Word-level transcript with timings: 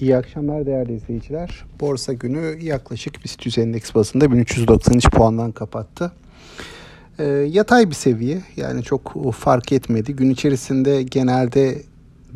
İyi 0.00 0.16
akşamlar 0.16 0.66
değerli 0.66 0.94
izleyiciler. 0.94 1.64
Borsa 1.80 2.12
günü 2.12 2.58
yaklaşık 2.62 3.24
BIST 3.24 3.46
100 3.46 3.58
endeks 3.58 3.94
bazında 3.94 4.32
1393 4.32 5.10
puandan 5.10 5.52
kapattı. 5.52 6.12
E, 7.18 7.24
yatay 7.24 7.90
bir 7.90 7.94
seviye 7.94 8.42
yani 8.56 8.82
çok 8.82 9.34
fark 9.34 9.72
etmedi. 9.72 10.16
Gün 10.16 10.30
içerisinde 10.30 11.02
genelde 11.02 11.82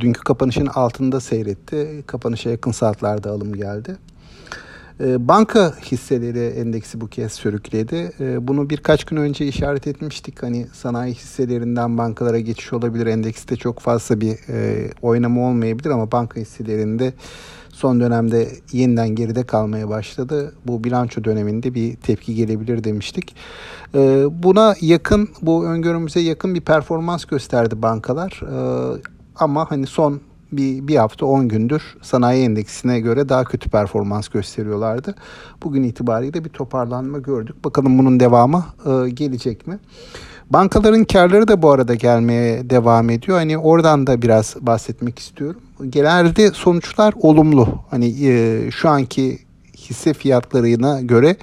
dünkü 0.01 0.21
kapanışın 0.21 0.67
altında 0.67 1.21
seyretti. 1.21 2.03
Kapanışa 2.07 2.51
yakın 2.51 2.71
saatlerde 2.71 3.29
alım 3.29 3.55
geldi. 3.55 3.97
E, 5.01 5.29
banka 5.29 5.75
hisseleri 5.83 6.47
endeksi 6.47 7.01
bu 7.01 7.09
kez 7.09 7.33
sürükledi. 7.33 8.13
E, 8.21 8.49
bunu 8.49 8.71
birkaç 8.71 9.05
gün 9.05 9.17
önce 9.17 9.47
işaret 9.47 9.87
etmiştik. 9.87 10.43
Hani 10.43 10.67
sanayi 10.73 11.15
hisselerinden 11.15 11.99
bankalara 11.99 12.39
geçiş 12.39 12.73
olabilir. 12.73 13.07
Endekste 13.07 13.57
çok 13.57 13.81
fazla 13.81 14.21
bir 14.21 14.37
e, 14.49 14.91
oynama 15.03 15.49
olmayabilir 15.49 15.91
ama 15.91 16.13
banka 16.13 16.41
hisselerinde 16.41 17.13
son 17.73 18.01
dönemde 18.01 18.49
yeniden 18.73 19.09
geride 19.09 19.43
kalmaya 19.43 19.89
başladı. 19.89 20.55
Bu 20.67 20.85
bilanço 20.85 21.25
döneminde 21.25 21.75
bir 21.75 21.97
tepki 21.97 22.35
gelebilir 22.35 22.85
demiştik. 22.85 23.37
Ee, 23.95 24.25
buna 24.31 24.75
yakın, 24.81 25.29
bu 25.43 25.67
öngörümüze 25.67 26.21
yakın 26.21 26.55
bir 26.55 26.61
performans 26.61 27.25
gösterdi 27.25 27.83
bankalar. 27.83 28.41
Ee, 28.43 29.03
ama 29.37 29.71
hani 29.71 29.87
son 29.87 30.21
bir, 30.53 30.89
bir 30.89 30.97
hafta 30.97 31.27
10 31.27 31.49
gündür 31.49 31.83
sanayi 32.03 32.45
endeksine 32.45 33.01
göre 33.01 33.29
daha 33.29 33.45
kötü 33.45 33.71
performans 33.71 34.29
gösteriyorlardı. 34.29 35.15
Bugün 35.63 35.83
itibariyle 35.83 36.45
bir 36.45 36.51
toparlanma 36.51 37.19
gördük. 37.19 37.65
Bakalım 37.65 37.99
bunun 37.99 38.21
devamı 38.21 38.65
e, 38.87 39.11
gelecek 39.11 39.67
mi? 39.67 39.79
Bankaların 40.51 41.05
karları 41.05 41.49
da 41.49 41.63
bu 41.63 41.71
arada 41.71 41.95
gelmeye 41.95 42.71
devam 42.71 43.11
ediyor. 43.11 43.39
Hani 43.39 43.59
oradan 43.59 44.07
da 44.07 44.23
biraz 44.23 44.57
bahsetmek 44.61 45.19
istiyorum. 45.19 45.61
Genelde 45.91 46.51
sonuçlar 46.51 47.15
olumlu. 47.21 47.69
Hani 47.91 48.27
e, 48.27 48.71
şu 48.71 48.89
anki 48.89 49.39
hisse 49.77 50.13
fiyatlarına 50.13 51.01
göre 51.01 51.37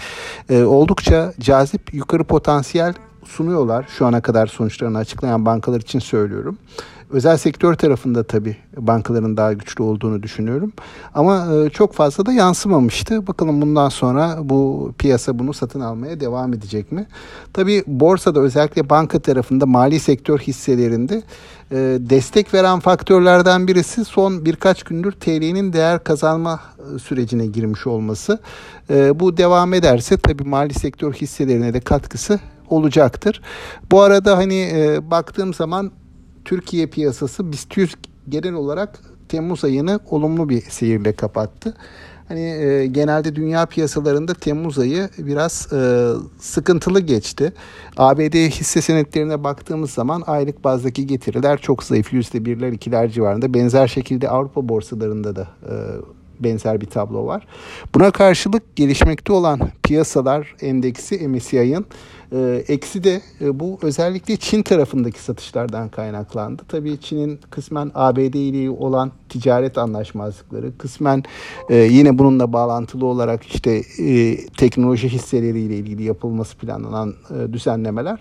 e, 0.49 0.63
oldukça 0.63 1.33
cazip 1.39 1.93
yukarı 1.93 2.23
potansiyel 2.23 2.93
sunuyorlar. 3.25 3.85
Şu 3.97 4.05
ana 4.05 4.21
kadar 4.21 4.47
sonuçlarını 4.47 4.97
açıklayan 4.97 5.45
bankalar 5.45 5.79
için 5.81 5.99
söylüyorum. 5.99 6.57
Özel 7.09 7.37
sektör 7.37 7.73
tarafında 7.73 8.23
tabii 8.23 8.57
bankaların 8.77 9.37
daha 9.37 9.53
güçlü 9.53 9.83
olduğunu 9.83 10.23
düşünüyorum. 10.23 10.73
Ama 11.13 11.47
e, 11.55 11.69
çok 11.69 11.93
fazla 11.93 12.25
da 12.25 12.31
yansımamıştı. 12.31 13.27
Bakalım 13.27 13.61
bundan 13.61 13.89
sonra 13.89 14.37
bu 14.43 14.91
piyasa 14.97 15.39
bunu 15.39 15.53
satın 15.53 15.79
almaya 15.79 16.19
devam 16.19 16.53
edecek 16.53 16.91
mi? 16.91 17.07
Tabii 17.53 17.83
borsada 17.87 18.39
özellikle 18.39 18.89
banka 18.89 19.19
tarafında 19.19 19.65
mali 19.65 19.99
sektör 19.99 20.39
hisselerinde 20.39 21.23
e, 21.71 21.75
destek 21.99 22.53
veren 22.53 22.79
faktörlerden 22.79 23.67
birisi 23.67 24.05
son 24.05 24.45
birkaç 24.45 24.83
gündür 24.83 25.11
TL'nin 25.11 25.73
değer 25.73 26.03
kazanma 26.03 26.59
e, 26.95 26.99
sürecine 26.99 27.45
girmiş 27.45 27.87
olması. 27.87 28.39
Bu 29.15 29.37
devam 29.37 29.73
ederse 29.73 30.17
tabii 30.17 30.43
mali 30.43 30.73
sektör 30.73 31.13
hisselerine 31.13 31.73
de 31.73 31.79
katkısı 31.79 32.39
olacaktır. 32.69 33.41
Bu 33.91 34.01
arada 34.01 34.37
hani 34.37 34.69
baktığım 35.11 35.53
zaman 35.53 35.91
Türkiye 36.45 36.87
piyasası 36.87 37.51
BIST 37.51 37.77
100 37.77 37.95
genel 38.29 38.53
olarak 38.53 38.99
Temmuz 39.29 39.63
ayını 39.63 39.99
olumlu 40.09 40.49
bir 40.49 40.61
seyirle 40.61 41.13
kapattı. 41.13 41.73
Hani 42.27 42.41
e, 42.41 42.87
genelde 42.87 43.35
dünya 43.35 43.65
piyasalarında 43.65 44.33
Temmuz 44.33 44.79
ayı 44.79 45.09
biraz 45.17 45.73
e, 45.73 46.09
sıkıntılı 46.39 46.99
geçti. 46.99 47.53
ABD 47.97 48.49
hisse 48.49 48.81
senetlerine 48.81 49.43
baktığımız 49.43 49.91
zaman 49.91 50.23
aylık 50.27 50.63
bazdaki 50.63 51.07
getiriler 51.07 51.57
çok 51.57 51.83
zayıf. 51.83 52.13
%1'ler 52.13 52.75
2'ler 52.75 53.11
civarında. 53.11 53.53
Benzer 53.53 53.87
şekilde 53.87 54.29
Avrupa 54.29 54.69
borsalarında 54.69 55.35
da 55.35 55.47
e, 55.63 55.73
benzer 56.39 56.81
bir 56.81 56.85
tablo 56.85 57.25
var. 57.25 57.47
Buna 57.95 58.11
karşılık 58.11 58.75
gelişmekte 58.75 59.33
olan 59.33 59.59
piyasalar 59.83 60.55
endeksi 60.61 61.27
MSCI'ın 61.27 61.85
e, 62.31 62.63
eksi 62.67 63.03
de 63.03 63.21
e, 63.41 63.59
bu 63.59 63.79
özellikle 63.81 64.37
Çin 64.37 64.61
tarafındaki 64.61 65.19
satışlardan 65.19 65.89
kaynaklandı. 65.89 66.63
Tabii 66.67 66.99
Çin'in 67.01 67.39
kısmen 67.49 67.91
ABD 67.95 68.33
ile 68.33 68.69
olan 68.69 69.11
ticaret 69.29 69.77
anlaşmazlıkları, 69.77 70.77
kısmen 70.77 71.23
e, 71.69 71.75
yine 71.75 72.17
bununla 72.17 72.53
bağlantılı 72.53 73.05
olarak 73.05 73.43
işte 73.43 73.81
e, 73.99 74.45
teknoloji 74.47 75.09
hisseleriyle 75.09 75.77
ilgili 75.77 76.03
yapılması 76.03 76.57
planlanan 76.57 77.13
e, 77.29 77.53
düzenlemeler 77.53 78.19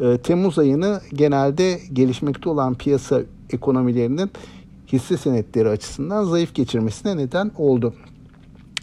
e, 0.00 0.18
Temmuz 0.18 0.58
ayını 0.58 1.00
genelde 1.12 1.80
gelişmekte 1.92 2.48
olan 2.48 2.74
piyasa 2.74 3.20
ekonomilerinin 3.50 4.30
hisse 4.92 5.16
senetleri 5.16 5.68
açısından 5.68 6.24
zayıf 6.24 6.54
geçirmesine 6.54 7.16
neden 7.16 7.50
oldu. 7.58 7.94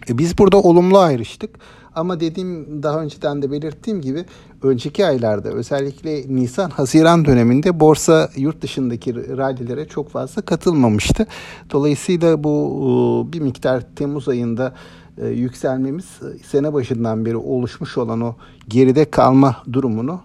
E 0.10 0.18
biz 0.18 0.38
burada 0.38 0.58
olumlu 0.58 0.98
ayrıştık. 0.98 1.60
Ama 1.96 2.20
dediğim 2.20 2.84
daha 2.84 3.02
önceden 3.02 3.42
de 3.42 3.52
belirttiğim 3.52 4.02
gibi 4.02 4.26
önceki 4.64 5.06
aylarda 5.06 5.50
özellikle 5.50 6.36
Nisan-Haziran 6.36 7.26
döneminde 7.26 7.80
borsa 7.80 8.30
yurt 8.36 8.62
dışındaki 8.62 9.38
rallilere 9.38 9.88
çok 9.88 10.10
fazla 10.10 10.42
katılmamıştı. 10.42 11.28
Dolayısıyla 11.72 12.44
bu 12.44 13.28
bir 13.34 13.40
miktar 13.40 13.96
Temmuz 13.96 14.30
ayında 14.30 14.74
e, 15.18 15.28
yükselmemiz 15.28 16.06
sene 16.48 16.74
başından 16.74 17.26
beri 17.26 17.38
oluşmuş 17.38 17.98
olan 17.98 18.22
o 18.22 18.36
geride 18.68 19.12
kalma 19.12 19.64
durumunu 19.74 20.22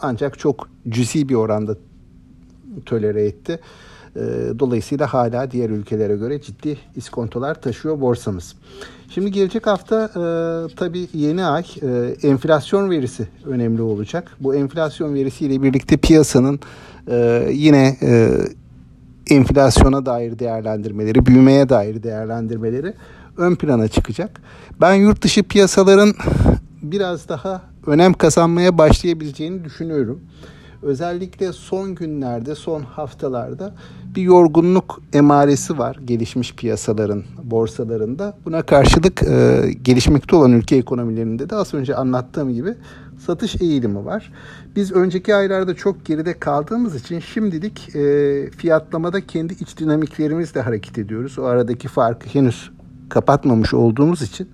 ancak 0.00 0.38
çok 0.38 0.68
cüzi 0.88 1.28
bir 1.28 1.34
oranda 1.34 1.76
tölere 2.86 3.24
etti. 3.24 3.60
E, 4.16 4.20
dolayısıyla 4.58 5.14
hala 5.14 5.50
diğer 5.50 5.70
ülkelere 5.70 6.16
göre 6.16 6.40
ciddi 6.40 6.78
iskontolar 6.96 7.62
taşıyor 7.62 8.00
borsamız. 8.00 8.54
Şimdi 9.10 9.32
gelecek 9.32 9.66
hafta 9.66 10.04
e, 10.04 10.22
tabii 10.76 11.08
yeni 11.14 11.44
ay 11.44 11.64
e, 11.82 12.16
enflasyon 12.22 12.90
verisi 12.90 13.28
önemli 13.46 13.82
olacak. 13.82 14.36
Bu 14.40 14.54
enflasyon 14.54 15.14
verisiyle 15.14 15.62
birlikte 15.62 15.96
piyasanın 15.96 16.60
e, 17.10 17.48
yine 17.52 17.96
e, 18.02 18.30
enflasyona 19.30 20.06
dair 20.06 20.38
değerlendirmeleri, 20.38 21.26
büyümeye 21.26 21.68
dair 21.68 22.02
değerlendirmeleri 22.02 22.94
ön 23.36 23.54
plana 23.54 23.88
çıkacak. 23.88 24.40
Ben 24.80 24.94
yurt 24.94 25.22
dışı 25.22 25.42
piyasaların 25.42 26.14
biraz 26.82 27.28
daha 27.28 27.62
önem 27.86 28.12
kazanmaya 28.12 28.78
başlayabileceğini 28.78 29.64
düşünüyorum. 29.64 30.20
Özellikle 30.82 31.52
son 31.52 31.94
günlerde, 31.94 32.54
son 32.54 32.82
haftalarda 32.82 33.74
bir 34.16 34.22
yorgunluk 34.22 35.02
emaresi 35.12 35.78
var 35.78 35.96
gelişmiş 36.04 36.54
piyasaların, 36.54 37.24
borsalarında. 37.42 38.38
Buna 38.44 38.62
karşılık 38.62 39.22
e, 39.22 39.62
gelişmekte 39.82 40.36
olan 40.36 40.52
ülke 40.52 40.76
ekonomilerinde 40.76 41.50
de 41.50 41.56
az 41.56 41.74
önce 41.74 41.94
anlattığım 41.94 42.54
gibi 42.54 42.74
satış 43.26 43.60
eğilimi 43.60 44.04
var. 44.04 44.32
Biz 44.76 44.92
önceki 44.92 45.34
aylarda 45.34 45.74
çok 45.74 46.06
geride 46.06 46.38
kaldığımız 46.38 46.94
için 46.94 47.20
şimdilik 47.20 47.96
e, 47.96 48.50
fiyatlamada 48.50 49.26
kendi 49.26 49.52
iç 49.52 49.78
dinamiklerimizle 49.78 50.60
hareket 50.60 50.98
ediyoruz. 50.98 51.38
O 51.38 51.44
aradaki 51.44 51.88
farkı 51.88 52.28
henüz 52.28 52.70
kapatmamış 53.08 53.74
olduğumuz 53.74 54.22
için 54.22 54.48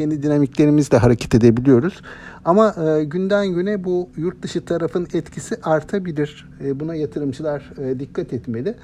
kendi 0.00 0.22
dinamiklerimizle 0.22 0.98
hareket 0.98 1.34
edebiliyoruz. 1.34 2.02
Ama 2.44 2.74
e, 2.86 3.04
günden 3.04 3.48
güne 3.48 3.84
bu 3.84 4.08
yurt 4.16 4.42
dışı 4.42 4.64
tarafın 4.64 5.06
etkisi 5.14 5.56
artabilir. 5.62 6.48
E, 6.64 6.80
buna 6.80 6.94
yatırımcılar 6.94 7.72
e, 7.78 8.00
dikkat 8.00 8.32
etmeli. 8.32 8.74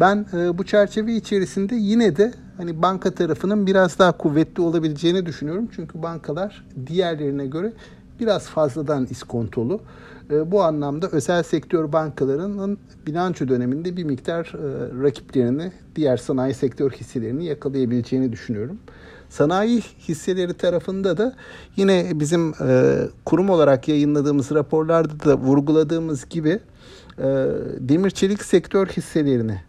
Ben 0.00 0.26
e, 0.32 0.58
bu 0.58 0.64
çerçeve 0.64 1.14
içerisinde 1.14 1.74
yine 1.74 2.16
de 2.16 2.32
hani 2.56 2.82
banka 2.82 3.10
tarafının 3.10 3.66
biraz 3.66 3.98
daha 3.98 4.12
kuvvetli 4.12 4.62
olabileceğini 4.62 5.26
düşünüyorum. 5.26 5.68
Çünkü 5.76 6.02
bankalar 6.02 6.64
diğerlerine 6.86 7.46
göre 7.46 7.72
biraz 8.22 8.46
fazladan 8.46 9.06
iskontolu. 9.10 9.80
E, 10.30 10.50
bu 10.52 10.62
anlamda 10.62 11.08
özel 11.08 11.42
sektör 11.42 11.92
bankalarının 11.92 12.78
bilanço 13.06 13.48
döneminde 13.48 13.96
bir 13.96 14.04
miktar 14.04 14.44
e, 14.44 15.02
rakiplerini, 15.02 15.72
diğer 15.96 16.16
sanayi 16.16 16.54
sektör 16.54 16.90
hisselerini 16.90 17.44
yakalayabileceğini 17.44 18.32
düşünüyorum. 18.32 18.78
Sanayi 19.28 19.80
hisseleri 19.80 20.54
tarafında 20.54 21.18
da 21.18 21.34
yine 21.76 22.06
bizim 22.14 22.54
e, 22.68 22.98
kurum 23.24 23.50
olarak 23.50 23.88
yayınladığımız 23.88 24.50
raporlarda 24.50 25.24
da 25.24 25.36
vurguladığımız 25.38 26.28
gibi 26.28 26.58
demir 27.78 28.10
çelik 28.10 28.44
sektör 28.44 28.86
hisselerini 28.86 29.60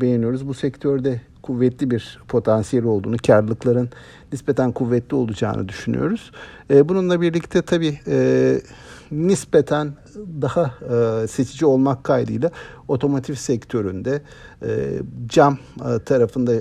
beğeniyoruz. 0.00 0.48
Bu 0.48 0.54
sektörde 0.54 1.20
kuvvetli 1.48 1.90
bir 1.90 2.18
potansiyel 2.28 2.84
olduğunu, 2.84 3.16
karlılıkların 3.26 3.88
nispeten 4.32 4.72
kuvvetli 4.72 5.14
olacağını 5.14 5.68
düşünüyoruz. 5.68 6.32
E, 6.70 6.88
bununla 6.88 7.20
birlikte 7.20 7.62
tabii 7.62 8.00
e, 8.06 8.60
nispeten 9.10 9.92
daha 10.42 10.74
e, 11.22 11.26
seçici 11.26 11.66
olmak 11.66 12.04
kaydıyla 12.04 12.50
otomotiv 12.88 13.34
sektöründe 13.34 14.22
e, 14.62 14.68
cam 15.26 15.58
e, 15.78 16.04
tarafında 16.04 16.52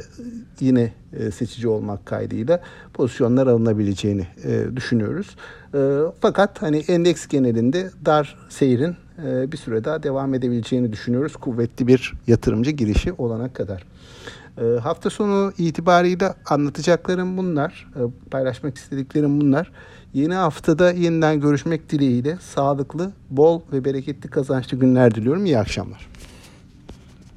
yine 0.59 0.93
e, 1.13 1.31
seçici 1.31 1.67
olmak 1.67 2.05
kaydıyla 2.05 2.61
pozisyonlar 2.93 3.47
alınabileceğini 3.47 4.27
e, 4.43 4.75
düşünüyoruz. 4.75 5.35
E, 5.73 5.79
fakat 6.21 6.61
hani 6.61 6.77
endeks 6.77 7.27
genelinde 7.27 7.89
dar 8.05 8.37
seyrin 8.49 8.95
e, 9.25 9.51
bir 9.51 9.57
süre 9.57 9.83
daha 9.83 10.03
devam 10.03 10.33
edebileceğini 10.33 10.91
düşünüyoruz. 10.91 11.35
Kuvvetli 11.35 11.87
bir 11.87 12.13
yatırımcı 12.27 12.71
girişi 12.71 13.13
olana 13.13 13.53
kadar. 13.53 13.83
E, 14.57 14.79
hafta 14.79 15.09
sonu 15.09 15.53
itibariyle 15.57 16.33
anlatacaklarım 16.45 17.37
bunlar. 17.37 17.87
E, 17.95 18.01
paylaşmak 18.31 18.77
istediklerim 18.77 19.41
bunlar. 19.41 19.71
Yeni 20.13 20.33
haftada 20.33 20.91
yeniden 20.91 21.39
görüşmek 21.41 21.89
dileğiyle 21.89 22.37
sağlıklı, 22.41 23.11
bol 23.29 23.61
ve 23.71 23.85
bereketli 23.85 24.29
kazançlı 24.29 24.77
günler 24.77 25.15
diliyorum. 25.15 25.45
İyi 25.45 25.57
akşamlar. 25.57 26.07